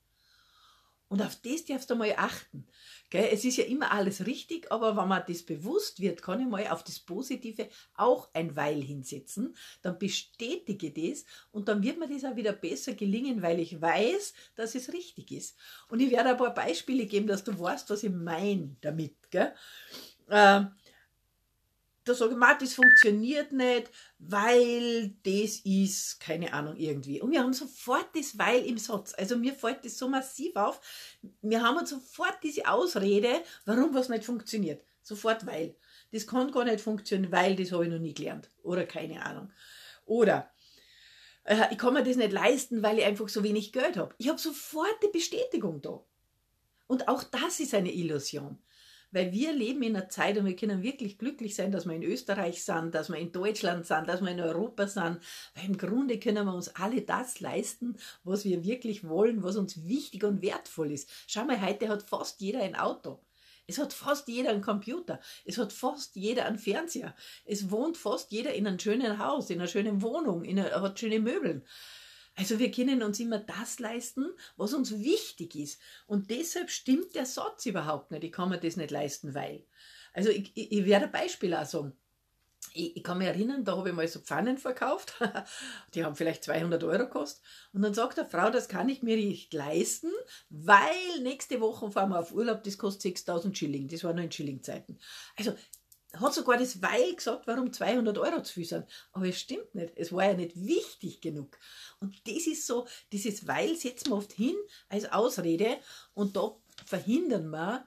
Und 1.08 1.22
auf 1.22 1.36
das 1.36 1.64
darfst 1.64 1.88
du 1.88 1.94
mal 1.94 2.12
achten. 2.16 2.66
Gell? 3.08 3.30
Es 3.32 3.44
ist 3.44 3.56
ja 3.56 3.64
immer 3.64 3.92
alles 3.92 4.26
richtig, 4.26 4.70
aber 4.70 4.94
wenn 4.94 5.08
man 5.08 5.22
das 5.26 5.42
bewusst 5.42 6.00
wird, 6.00 6.20
kann 6.20 6.40
ich 6.40 6.46
mal 6.46 6.66
auf 6.66 6.84
das 6.84 6.98
Positive 6.98 7.68
auch 7.94 8.28
ein 8.34 8.54
Weil 8.56 8.82
hinsetzen. 8.82 9.56
Dann 9.80 9.98
bestätige 9.98 10.90
das 10.90 11.24
und 11.50 11.68
dann 11.68 11.82
wird 11.82 11.98
mir 11.98 12.08
das 12.08 12.24
auch 12.24 12.36
wieder 12.36 12.52
besser 12.52 12.92
gelingen, 12.92 13.40
weil 13.40 13.58
ich 13.58 13.80
weiß, 13.80 14.34
dass 14.56 14.74
es 14.74 14.92
richtig 14.92 15.30
ist. 15.30 15.56
Und 15.88 16.00
ich 16.00 16.10
werde 16.10 16.30
ein 16.30 16.36
paar 16.36 16.52
Beispiele 16.52 17.06
geben, 17.06 17.26
dass 17.26 17.44
du 17.44 17.58
weißt, 17.58 17.88
was 17.88 18.02
ich 18.02 18.12
meine 18.12 18.76
damit. 18.82 19.14
Gell? 19.30 19.54
Äh, 20.28 20.64
da 22.08 22.14
sage 22.14 22.34
ich, 22.34 22.58
das 22.58 22.74
funktioniert 22.74 23.52
nicht, 23.52 23.90
weil 24.18 25.10
das 25.22 25.60
ist, 25.64 26.20
keine 26.20 26.52
Ahnung, 26.52 26.76
irgendwie. 26.76 27.20
Und 27.20 27.30
wir 27.30 27.40
haben 27.40 27.52
sofort 27.52 28.08
das 28.14 28.38
Weil 28.38 28.64
im 28.64 28.78
Satz. 28.78 29.14
Also 29.16 29.36
mir 29.36 29.52
fällt 29.54 29.84
das 29.84 29.98
so 29.98 30.08
massiv 30.08 30.56
auf. 30.56 30.80
Wir 31.42 31.62
haben 31.62 31.84
sofort 31.86 32.38
diese 32.42 32.66
Ausrede, 32.66 33.42
warum 33.64 33.94
was 33.94 34.08
nicht 34.08 34.24
funktioniert. 34.24 34.82
Sofort 35.02 35.46
weil. 35.46 35.76
Das 36.12 36.26
kann 36.26 36.50
gar 36.50 36.64
nicht 36.64 36.80
funktionieren, 36.80 37.30
weil 37.30 37.54
das 37.54 37.72
habe 37.72 37.84
ich 37.84 37.90
noch 37.90 37.98
nie 37.98 38.14
gelernt. 38.14 38.50
Oder 38.62 38.86
keine 38.86 39.24
Ahnung. 39.24 39.52
Oder 40.06 40.50
äh, 41.44 41.66
ich 41.70 41.78
kann 41.78 41.94
mir 41.94 42.02
das 42.02 42.16
nicht 42.16 42.32
leisten, 42.32 42.82
weil 42.82 42.98
ich 42.98 43.04
einfach 43.04 43.28
so 43.28 43.42
wenig 43.42 43.72
Geld 43.72 43.96
habe. 43.96 44.14
Ich 44.18 44.28
habe 44.28 44.38
sofort 44.38 45.02
die 45.02 45.12
Bestätigung 45.12 45.82
da. 45.82 46.02
Und 46.86 47.08
auch 47.08 47.22
das 47.24 47.60
ist 47.60 47.74
eine 47.74 47.92
Illusion. 47.92 48.58
Weil 49.10 49.32
wir 49.32 49.52
leben 49.52 49.82
in 49.82 49.96
einer 49.96 50.08
Zeit 50.08 50.36
und 50.36 50.44
wir 50.44 50.56
können 50.56 50.82
wirklich 50.82 51.18
glücklich 51.18 51.54
sein, 51.54 51.72
dass 51.72 51.86
wir 51.86 51.94
in 51.94 52.02
Österreich 52.02 52.62
sind, 52.64 52.94
dass 52.94 53.08
wir 53.08 53.16
in 53.18 53.32
Deutschland 53.32 53.86
sind, 53.86 54.08
dass 54.08 54.20
wir 54.20 54.30
in 54.30 54.40
Europa 54.40 54.86
sind. 54.86 55.20
Weil 55.54 55.64
im 55.66 55.78
Grunde 55.78 56.18
können 56.18 56.46
wir 56.46 56.54
uns 56.54 56.68
alle 56.76 57.02
das 57.02 57.40
leisten, 57.40 57.96
was 58.24 58.44
wir 58.44 58.64
wirklich 58.64 59.08
wollen, 59.08 59.42
was 59.42 59.56
uns 59.56 59.86
wichtig 59.86 60.24
und 60.24 60.42
wertvoll 60.42 60.92
ist. 60.92 61.10
Schau 61.26 61.44
mal, 61.44 61.60
heute 61.60 61.88
hat 61.88 62.02
fast 62.02 62.40
jeder 62.40 62.60
ein 62.60 62.76
Auto. 62.76 63.20
Es 63.68 63.78
hat 63.78 63.92
fast 63.92 64.28
jeder 64.28 64.50
einen 64.50 64.62
Computer. 64.62 65.20
Es 65.44 65.58
hat 65.58 65.74
fast 65.74 66.16
jeder 66.16 66.46
einen 66.46 66.58
Fernseher. 66.58 67.14
Es 67.44 67.70
wohnt 67.70 67.98
fast 67.98 68.32
jeder 68.32 68.54
in 68.54 68.66
einem 68.66 68.78
schönen 68.78 69.18
Haus, 69.18 69.50
in 69.50 69.60
einer 69.60 69.68
schönen 69.68 70.00
Wohnung, 70.00 70.42
in 70.42 70.58
einer, 70.58 70.80
hat 70.80 70.98
schöne 70.98 71.20
Möbeln. 71.20 71.62
Also 72.38 72.60
wir 72.60 72.70
können 72.70 73.02
uns 73.02 73.18
immer 73.18 73.40
das 73.40 73.80
leisten, 73.80 74.26
was 74.56 74.72
uns 74.72 74.92
wichtig 75.00 75.56
ist. 75.56 75.80
Und 76.06 76.30
deshalb 76.30 76.70
stimmt 76.70 77.16
der 77.16 77.26
Satz 77.26 77.66
überhaupt 77.66 78.12
nicht. 78.12 78.22
Ich 78.22 78.32
kann 78.32 78.48
mir 78.48 78.60
das 78.60 78.76
nicht 78.76 78.92
leisten, 78.92 79.34
weil. 79.34 79.64
Also 80.12 80.30
ich, 80.30 80.52
ich, 80.54 80.70
ich 80.70 80.86
werde 80.86 81.06
ein 81.06 81.12
Beispiel 81.12 81.52
auch 81.52 81.66
sagen. 81.66 81.92
ich, 82.74 82.96
ich, 82.96 83.02
kann 83.02 83.18
mich 83.18 83.26
erinnern, 83.26 83.64
da 83.64 83.76
habe 83.76 83.88
ich 83.88 83.94
mal 83.94 84.06
so 84.06 84.20
Pfannen 84.20 84.56
verkauft. 84.56 85.14
die 85.94 86.04
haben 86.04 86.14
vielleicht 86.14 86.44
200 86.44 86.84
Euro 86.84 87.06
gekostet. 87.06 87.42
Und 87.72 87.82
dann 87.82 87.92
sagt 87.92 88.18
der 88.18 88.26
Frau, 88.26 88.50
das 88.50 88.68
kann 88.68 88.88
ich 88.88 89.02
mir 89.02 89.16
nicht 89.16 89.52
leisten, 89.52 90.12
weil 90.48 91.20
nächste 91.22 91.60
Woche 91.60 91.90
fahren 91.90 92.10
wir 92.10 92.20
auf 92.20 92.32
Urlaub, 92.32 92.62
das 92.62 92.78
kostet 92.78 93.02
6000 93.02 93.58
Schilling. 93.58 93.88
Das 93.88 94.04
war 94.04 94.12
noch 94.12 94.22
in 94.22 94.30
Schillingzeiten. 94.30 95.00
Also 95.36 95.56
hat 96.14 96.34
sogar 96.34 96.58
das 96.58 96.80
Weil 96.80 97.14
gesagt, 97.14 97.46
warum 97.46 97.72
200 97.72 98.16
Euro 98.18 98.42
zu 98.42 98.54
viel 98.54 98.64
sind. 98.64 98.86
Aber 99.12 99.28
es 99.28 99.38
stimmt 99.38 99.74
nicht. 99.74 99.92
Es 99.96 100.12
war 100.12 100.24
ja 100.24 100.34
nicht 100.34 100.56
wichtig 100.56 101.20
genug. 101.20 101.58
Und 102.00 102.16
das 102.26 102.46
ist 102.46 102.66
so, 102.66 102.86
dieses 103.12 103.46
Weil 103.46 103.76
setzen 103.76 104.10
wir 104.10 104.16
oft 104.16 104.32
hin 104.32 104.56
als 104.88 105.10
Ausrede 105.12 105.78
und 106.14 106.36
da 106.36 106.56
verhindern 106.86 107.50
wir, 107.50 107.86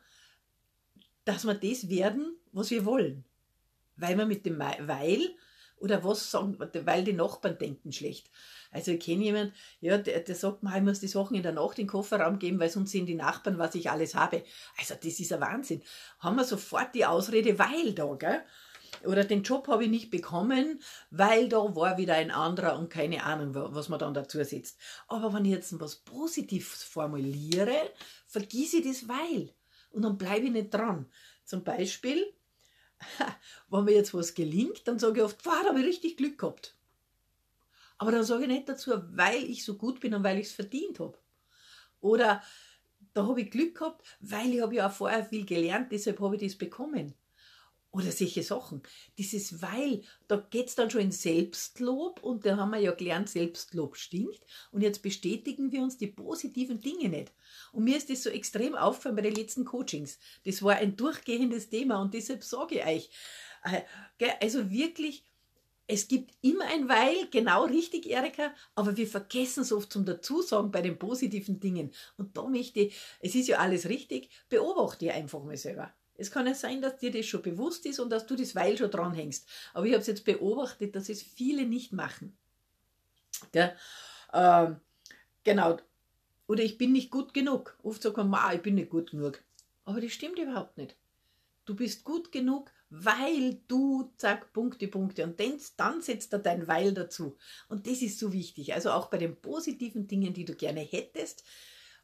dass 1.25 1.45
wir 1.45 1.55
das 1.55 1.89
werden, 1.89 2.37
was 2.51 2.69
wir 2.69 2.85
wollen. 2.85 3.25
Weil 3.95 4.17
wir 4.17 4.25
mit 4.25 4.45
dem 4.45 4.59
Weil 4.59 5.35
oder 5.77 6.03
was 6.03 6.29
sagen, 6.29 6.57
weil 6.59 7.03
die 7.03 7.13
Nachbarn 7.13 7.57
denken 7.57 7.91
schlecht. 7.91 8.29
Also 8.71 8.91
ich 8.91 9.01
kenne 9.01 9.23
jemanden, 9.23 9.53
ja, 9.81 9.97
der, 9.97 10.21
der 10.21 10.35
sagt, 10.35 10.63
ich 10.63 10.81
muss 10.81 11.01
die 11.01 11.07
Sachen 11.07 11.35
in 11.35 11.43
der 11.43 11.51
Nacht 11.51 11.77
in 11.77 11.85
den 11.85 11.91
Kofferraum 11.91 12.39
geben, 12.39 12.59
weil 12.59 12.69
sonst 12.69 12.91
sehen 12.91 13.05
die 13.05 13.15
Nachbarn, 13.15 13.57
was 13.57 13.75
ich 13.75 13.89
alles 13.89 14.15
habe. 14.15 14.43
Also 14.77 14.95
das 14.95 15.19
ist 15.19 15.33
ein 15.33 15.41
Wahnsinn. 15.41 15.83
Haben 16.19 16.37
wir 16.37 16.45
sofort 16.45 16.95
die 16.95 17.05
Ausrede, 17.05 17.59
weil 17.59 17.93
da, 17.93 18.13
gell? 18.15 18.41
Oder 19.05 19.23
den 19.23 19.43
Job 19.43 19.67
habe 19.67 19.85
ich 19.85 19.89
nicht 19.89 20.11
bekommen, 20.11 20.81
weil 21.09 21.49
da 21.49 21.75
war 21.75 21.97
wieder 21.97 22.15
ein 22.15 22.29
anderer 22.29 22.77
und 22.77 22.89
keine 22.89 23.23
Ahnung, 23.23 23.53
was 23.73 23.89
man 23.89 23.99
dann 23.99 24.13
dazu 24.13 24.43
setzt. 24.43 24.77
Aber 25.07 25.33
wenn 25.33 25.45
ich 25.45 25.51
jetzt 25.51 25.79
was 25.79 25.95
Positives 25.95 26.83
formuliere, 26.83 27.91
vergieße 28.27 28.77
ich 28.77 28.87
das 28.87 29.07
weil. 29.07 29.53
Und 29.91 30.03
dann 30.03 30.17
bleibe 30.17 30.45
ich 30.45 30.51
nicht 30.51 30.73
dran. 30.73 31.09
Zum 31.45 31.63
Beispiel, 31.63 32.33
wenn 33.69 33.85
mir 33.85 33.95
jetzt 33.95 34.13
was 34.13 34.35
gelingt, 34.35 34.87
dann 34.87 34.99
sage 34.99 35.19
ich 35.19 35.25
oft, 35.25 35.45
wow, 35.45 35.61
da 35.63 35.69
habe 35.69 35.79
ich 35.79 35.87
richtig 35.87 36.17
Glück 36.17 36.37
gehabt. 36.37 36.75
Aber 38.01 38.11
dann 38.11 38.23
sage 38.23 38.45
ich 38.45 38.47
nicht 38.47 38.67
dazu, 38.67 38.93
weil 39.11 39.43
ich 39.43 39.63
so 39.63 39.77
gut 39.77 39.99
bin 39.99 40.15
und 40.15 40.23
weil 40.23 40.39
ich 40.39 40.47
es 40.47 40.53
verdient 40.53 40.99
habe. 40.99 41.19
Oder 41.99 42.41
da 43.13 43.27
habe 43.27 43.41
ich 43.41 43.51
Glück 43.51 43.77
gehabt, 43.77 44.03
weil 44.19 44.55
ich 44.55 44.61
habe 44.61 44.73
ja 44.73 44.87
auch 44.87 44.91
vorher 44.91 45.23
viel 45.23 45.45
gelernt, 45.45 45.91
deshalb 45.91 46.19
habe 46.19 46.35
ich 46.35 46.41
das 46.41 46.57
bekommen. 46.57 47.13
Oder 47.91 48.11
solche 48.11 48.41
Sachen. 48.41 48.81
Dieses 49.19 49.61
Weil, 49.61 50.01
da 50.27 50.37
geht 50.37 50.69
es 50.69 50.73
dann 50.73 50.89
schon 50.89 51.01
in 51.01 51.11
Selbstlob 51.11 52.23
und 52.23 52.43
da 52.43 52.57
haben 52.57 52.71
wir 52.71 52.79
ja 52.79 52.91
gelernt, 52.91 53.29
Selbstlob 53.29 53.95
stinkt. 53.95 54.41
Und 54.71 54.81
jetzt 54.81 55.03
bestätigen 55.03 55.71
wir 55.71 55.83
uns 55.83 55.97
die 55.97 56.07
positiven 56.07 56.81
Dinge 56.81 57.07
nicht. 57.07 57.31
Und 57.71 57.83
mir 57.83 57.97
ist 57.97 58.09
das 58.09 58.23
so 58.23 58.31
extrem 58.31 58.73
aufgefallen 58.73 59.15
bei 59.15 59.21
den 59.21 59.35
letzten 59.35 59.63
Coachings. 59.63 60.17
Das 60.43 60.63
war 60.63 60.73
ein 60.73 60.95
durchgehendes 60.95 61.69
Thema 61.69 62.01
und 62.01 62.15
deshalb 62.15 62.43
sage 62.43 62.79
ich 62.79 62.83
euch, 62.83 63.09
äh, 63.63 64.31
also 64.41 64.71
wirklich, 64.71 65.23
es 65.91 66.07
gibt 66.07 66.33
immer 66.41 66.65
ein 66.67 66.87
Weil, 66.87 67.27
genau 67.31 67.65
richtig, 67.65 68.05
Erika, 68.09 68.53
aber 68.75 68.95
wir 68.95 69.07
vergessen 69.07 69.63
es 69.63 69.73
oft 69.73 69.91
zum 69.91 70.05
Dazusagen 70.05 70.71
bei 70.71 70.81
den 70.81 70.97
positiven 70.97 71.59
Dingen. 71.59 71.91
Und 72.15 72.37
da 72.37 72.47
möchte 72.47 72.79
ich, 72.79 72.97
es 73.19 73.35
ist 73.35 73.49
ja 73.49 73.57
alles 73.57 73.89
richtig, 73.89 74.29
beobachte 74.47 75.11
einfach 75.11 75.43
mal 75.43 75.57
selber. 75.57 75.91
Es 76.15 76.31
kann 76.31 76.47
ja 76.47 76.53
sein, 76.53 76.81
dass 76.81 76.97
dir 76.97 77.11
das 77.11 77.25
schon 77.25 77.41
bewusst 77.41 77.85
ist 77.85 77.99
und 77.99 78.09
dass 78.09 78.25
du 78.25 78.37
das 78.37 78.55
Weil 78.55 78.77
schon 78.77 78.89
dranhängst. 78.89 79.45
Aber 79.73 79.85
ich 79.85 79.91
habe 79.91 79.99
es 79.99 80.07
jetzt 80.07 80.23
beobachtet, 80.23 80.95
dass 80.95 81.09
es 81.09 81.21
viele 81.21 81.65
nicht 81.65 81.91
machen. 81.91 82.37
Ja, 83.53 83.73
äh, 84.31 84.73
genau. 85.43 85.77
Oder 86.47 86.63
ich 86.63 86.77
bin 86.77 86.93
nicht 86.93 87.11
gut 87.11 87.33
genug. 87.33 87.77
Oft 87.83 88.01
sagt 88.01 88.15
man, 88.15 88.55
ich 88.55 88.61
bin 88.61 88.75
nicht 88.75 88.91
gut 88.91 89.11
genug. 89.11 89.43
Aber 89.83 89.99
das 89.99 90.13
stimmt 90.13 90.39
überhaupt 90.39 90.77
nicht. 90.77 90.95
Du 91.65 91.75
bist 91.75 92.05
gut 92.05 92.31
genug, 92.31 92.71
weil 92.91 93.61
du, 93.69 94.11
zack, 94.17 94.51
Punkte, 94.51 94.87
Punkte. 94.89 95.23
Und 95.23 95.39
dann, 95.79 96.01
setzt 96.01 96.33
er 96.33 96.39
dein 96.39 96.67
Weil 96.67 96.93
dazu. 96.93 97.37
Und 97.69 97.87
das 97.87 98.01
ist 98.01 98.19
so 98.19 98.33
wichtig. 98.33 98.73
Also 98.73 98.91
auch 98.91 99.09
bei 99.09 99.17
den 99.17 99.37
positiven 99.37 100.07
Dingen, 100.07 100.33
die 100.33 100.43
du 100.43 100.53
gerne 100.53 100.81
hättest, 100.81 101.45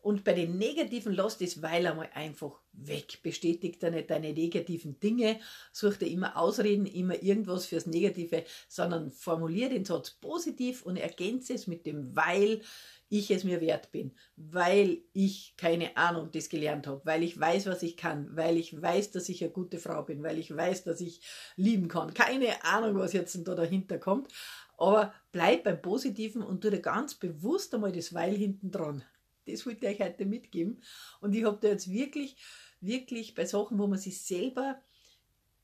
und 0.01 0.23
bei 0.23 0.33
den 0.33 0.57
negativen 0.57 1.13
lass 1.13 1.37
das 1.37 1.61
Weil 1.61 1.85
einmal 1.85 2.09
einfach 2.13 2.59
weg. 2.71 3.19
Bestätigt 3.23 3.83
er 3.83 3.91
nicht 3.91 4.09
deine 4.09 4.31
negativen 4.31 4.99
Dinge, 4.99 5.39
such 5.71 5.97
dir 5.97 6.07
immer 6.07 6.37
Ausreden, 6.37 6.85
immer 6.85 7.21
irgendwas 7.21 7.65
fürs 7.65 7.87
Negative, 7.87 8.43
sondern 8.67 9.11
formulier 9.11 9.69
den 9.69 9.85
Satz 9.85 10.11
positiv 10.11 10.83
und 10.83 10.97
ergänze 10.97 11.53
es 11.53 11.67
mit 11.67 11.85
dem 11.85 12.15
Weil 12.15 12.61
ich 13.09 13.31
es 13.31 13.43
mir 13.43 13.61
wert 13.61 13.91
bin, 13.91 14.11
weil 14.35 14.99
ich 15.13 15.55
keine 15.57 15.95
Ahnung 15.95 16.29
das 16.31 16.49
gelernt 16.49 16.87
habe, 16.87 17.01
weil 17.05 17.23
ich 17.23 17.39
weiß, 17.39 17.65
was 17.67 17.83
ich 17.83 17.95
kann, 17.95 18.35
weil 18.35 18.57
ich 18.57 18.79
weiß, 18.79 19.11
dass 19.11 19.29
ich 19.29 19.41
eine 19.43 19.51
gute 19.51 19.79
Frau 19.79 20.03
bin, 20.03 20.23
weil 20.23 20.37
ich 20.37 20.55
weiß, 20.55 20.83
dass 20.83 20.99
ich 21.01 21.21
lieben 21.55 21.87
kann. 21.87 22.13
Keine 22.13 22.63
Ahnung, 22.65 22.97
was 22.97 23.13
jetzt 23.13 23.39
da 23.47 23.55
dahinter 23.55 23.97
kommt, 23.97 24.31
aber 24.77 25.13
bleib 25.31 25.63
beim 25.63 25.81
Positiven 25.81 26.43
und 26.43 26.61
tu 26.61 26.69
dir 26.69 26.81
ganz 26.81 27.15
bewusst 27.15 27.73
einmal 27.73 27.91
das 27.91 28.13
Weil 28.13 28.35
hinten 28.35 28.71
dran. 28.71 29.03
Das 29.47 29.65
wollte 29.65 29.87
ich 29.87 29.99
euch 29.99 30.07
heute 30.07 30.25
mitgeben. 30.25 30.81
Und 31.21 31.33
ich 31.33 31.43
habe 31.43 31.57
da 31.61 31.69
jetzt 31.69 31.91
wirklich, 31.91 32.37
wirklich 32.81 33.33
bei 33.35 33.45
Sachen, 33.45 33.79
wo 33.79 33.87
man 33.87 33.99
sich 33.99 34.21
selber 34.21 34.81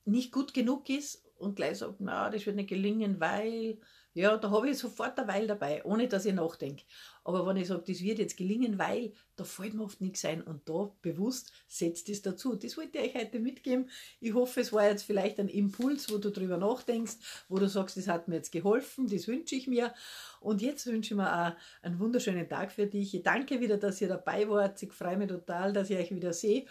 nicht 0.05 0.31
gut 0.31 0.53
genug 0.53 0.89
ist 0.89 1.23
und 1.37 1.55
gleich 1.55 1.77
sagt, 1.79 1.99
na, 1.99 2.29
das 2.29 2.45
wird 2.45 2.55
nicht 2.55 2.69
gelingen, 2.69 3.19
weil 3.19 3.79
ja, 4.13 4.37
da 4.37 4.51
habe 4.51 4.69
ich 4.69 4.77
sofort 4.77 5.17
eine 5.17 5.27
Weil 5.27 5.47
dabei, 5.47 5.83
ohne 5.85 6.07
dass 6.07 6.25
ich 6.25 6.33
nachdenke. 6.33 6.83
Aber 7.23 7.47
wenn 7.47 7.57
ich 7.57 7.67
sage, 7.67 7.83
das 7.87 8.01
wird 8.01 8.19
jetzt 8.19 8.37
gelingen, 8.37 8.77
weil, 8.77 9.13
da 9.35 9.43
fällt 9.43 9.73
mir 9.73 9.83
oft 9.83 10.01
nichts 10.01 10.23
ein 10.25 10.41
und 10.41 10.67
da 10.69 10.91
bewusst 11.01 11.51
setzt 11.67 12.09
es 12.09 12.21
dazu. 12.21 12.55
Das 12.55 12.77
wollte 12.77 12.99
ich 12.99 13.15
euch 13.15 13.21
heute 13.21 13.39
mitgeben. 13.39 13.89
Ich 14.19 14.33
hoffe, 14.33 14.61
es 14.61 14.71
war 14.71 14.87
jetzt 14.87 15.03
vielleicht 15.03 15.39
ein 15.39 15.47
Impuls, 15.47 16.11
wo 16.11 16.17
du 16.17 16.31
drüber 16.31 16.57
nachdenkst, 16.57 17.15
wo 17.49 17.57
du 17.57 17.67
sagst, 17.67 17.97
das 17.97 18.07
hat 18.07 18.27
mir 18.27 18.35
jetzt 18.35 18.51
geholfen, 18.51 19.07
das 19.07 19.27
wünsche 19.27 19.55
ich 19.55 19.67
mir. 19.67 19.93
Und 20.41 20.61
jetzt 20.61 20.85
wünsche 20.85 21.13
ich 21.13 21.17
mir 21.17 21.31
auch 21.33 21.53
einen 21.81 21.99
wunderschönen 21.99 22.47
Tag 22.47 22.71
für 22.71 22.85
dich. 22.85 23.15
Ich 23.15 23.23
danke 23.23 23.61
wieder, 23.61 23.77
dass 23.77 24.01
ihr 24.01 24.09
dabei 24.09 24.47
wart. 24.47 24.83
Ich 24.83 24.91
freue 24.91 25.17
mich 25.17 25.29
total, 25.29 25.73
dass 25.73 25.89
ich 25.89 25.97
euch 25.97 26.13
wieder 26.13 26.33
sehe. 26.33 26.65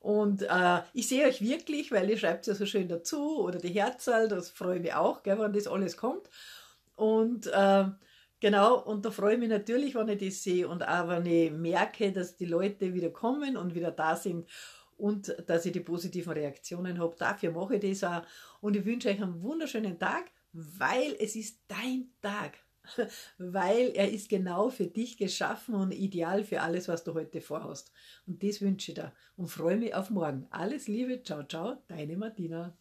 Und 0.00 0.42
äh, 0.42 0.80
ich 0.94 1.08
sehe 1.08 1.26
euch 1.26 1.40
wirklich, 1.40 1.90
weil 1.90 2.08
ihr 2.08 2.18
schreibt 2.18 2.46
ja 2.46 2.54
so 2.54 2.66
schön 2.66 2.88
dazu 2.88 3.40
oder 3.40 3.58
die 3.58 3.70
Herzal, 3.70 4.28
das 4.28 4.48
freue 4.48 4.76
ich 4.76 4.82
mich 4.82 4.94
auch, 4.94 5.22
gell, 5.22 5.38
wenn 5.38 5.52
das 5.52 5.66
alles 5.66 5.96
kommt. 5.96 6.28
Und 6.98 7.46
äh, 7.46 7.84
genau, 8.40 8.82
und 8.82 9.04
da 9.04 9.12
freue 9.12 9.34
ich 9.34 9.38
mich 9.38 9.48
natürlich, 9.48 9.94
wenn 9.94 10.08
ich 10.08 10.18
das 10.18 10.42
sehe 10.42 10.66
und 10.66 10.82
auch 10.82 11.08
wenn 11.08 11.26
ich 11.26 11.52
merke, 11.52 12.10
dass 12.10 12.36
die 12.36 12.46
Leute 12.46 12.92
wieder 12.92 13.10
kommen 13.10 13.56
und 13.56 13.76
wieder 13.76 13.92
da 13.92 14.16
sind 14.16 14.50
und 14.96 15.32
dass 15.46 15.64
ich 15.64 15.70
die 15.70 15.80
positiven 15.80 16.32
Reaktionen 16.32 16.98
habe. 16.98 17.14
Dafür 17.16 17.52
mache 17.52 17.76
ich 17.76 18.00
das 18.00 18.02
auch. 18.02 18.22
Und 18.60 18.74
ich 18.74 18.84
wünsche 18.84 19.10
euch 19.10 19.22
einen 19.22 19.40
wunderschönen 19.40 19.96
Tag, 19.96 20.24
weil 20.52 21.14
es 21.20 21.36
ist 21.36 21.60
dein 21.68 22.08
Tag. 22.20 22.58
weil 23.38 23.90
er 23.94 24.10
ist 24.10 24.30
genau 24.30 24.70
für 24.70 24.86
dich 24.86 25.18
geschaffen 25.18 25.74
und 25.74 25.92
ideal 25.92 26.42
für 26.42 26.62
alles, 26.62 26.88
was 26.88 27.04
du 27.04 27.12
heute 27.12 27.42
vorhast. 27.42 27.92
Und 28.26 28.42
das 28.42 28.62
wünsche 28.62 28.92
ich 28.92 28.94
dir 28.94 29.12
und 29.36 29.48
freue 29.48 29.76
mich 29.76 29.94
auf 29.94 30.08
morgen. 30.08 30.46
Alles 30.50 30.88
Liebe, 30.88 31.22
ciao, 31.22 31.44
ciao, 31.44 31.76
deine 31.86 32.16
Martina. 32.16 32.74